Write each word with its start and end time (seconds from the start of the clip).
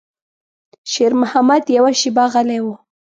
شېرمحمد 0.91 1.63
يوه 1.77 1.91
شېبه 1.99 2.23
غلی 2.33 2.59
و. 2.61 2.65